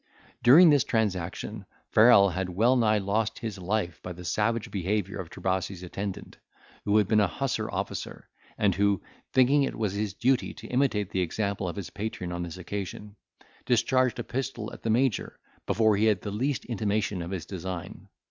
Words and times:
During 0.41 0.71
this 0.71 0.83
transaction, 0.83 1.67
Farrel 1.91 2.29
had 2.29 2.49
well 2.49 2.75
nigh 2.75 2.97
lost 2.97 3.37
his 3.37 3.59
life 3.59 4.01
by 4.01 4.13
the 4.13 4.25
savage 4.25 4.71
behaviour 4.71 5.19
of 5.19 5.29
Trebasi's 5.29 5.83
attendant, 5.83 6.37
who 6.85 6.97
had 6.97 7.07
been 7.07 7.19
a 7.19 7.27
hussar 7.27 7.69
officer, 7.69 8.27
and 8.57 8.73
who, 8.73 9.03
thinking 9.31 9.61
it 9.61 9.75
was 9.77 9.93
his 9.93 10.15
duty 10.15 10.55
to 10.55 10.65
imitate 10.69 11.11
the 11.11 11.21
example 11.21 11.67
of 11.69 11.75
his 11.75 11.91
patron 11.91 12.31
on 12.31 12.41
this 12.41 12.57
occasion, 12.57 13.15
discharged 13.67 14.17
a 14.17 14.23
pistol 14.23 14.73
at 14.73 14.81
the 14.81 14.89
Major, 14.89 15.37
before 15.67 15.95
he 15.95 16.05
had 16.05 16.21
the 16.21 16.31
least 16.31 16.65
intimation 16.65 17.21
of 17.21 17.29
his 17.29 17.45
design. 17.45 18.07